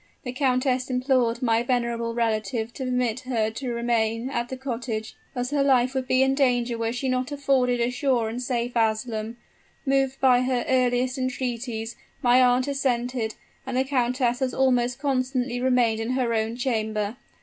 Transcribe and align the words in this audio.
The 0.23 0.31
countess 0.33 0.89
implored 0.89 1.43
my 1.43 1.61
venerable 1.61 2.15
relative 2.15 2.73
to 2.73 2.85
permit 2.85 3.19
her 3.19 3.51
to 3.51 3.65
retrain 3.67 4.31
at 4.31 4.49
the 4.49 4.57
cottage, 4.57 5.15
as 5.35 5.51
her 5.51 5.61
life 5.61 5.93
would 5.93 6.07
be 6.07 6.23
in 6.23 6.33
danger 6.33 6.75
were 6.75 6.91
she 6.91 7.07
not 7.07 7.31
afforded 7.31 7.79
a 7.79 7.91
sure 7.91 8.27
and 8.27 8.41
safe 8.41 8.75
asylum. 8.75 9.37
Moved 9.85 10.19
by 10.19 10.41
her 10.41 10.65
earnest 10.67 11.19
entreaties, 11.19 11.97
my 12.23 12.41
aunt 12.41 12.67
assented; 12.67 13.35
and 13.63 13.77
the 13.77 13.83
countess 13.83 14.39
has 14.39 14.55
almost 14.55 14.97
constantly 14.97 15.61
remained 15.61 15.99
in 15.99 16.13
her 16.13 16.33
own 16.33 16.55
chamber. 16.55 17.17